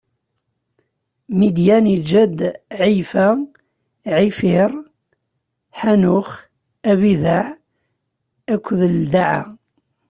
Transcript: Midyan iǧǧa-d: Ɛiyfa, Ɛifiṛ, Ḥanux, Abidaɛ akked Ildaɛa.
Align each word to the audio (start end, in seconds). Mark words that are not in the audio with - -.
Midyan 1.37 1.85
iǧǧa-d: 1.95 2.39
Ɛiyfa, 2.83 3.27
Ɛifiṛ, 4.17 4.71
Ḥanux, 5.79 6.29
Abidaɛ 6.91 7.45
akked 8.53 8.79
Ildaɛa. 8.89 9.41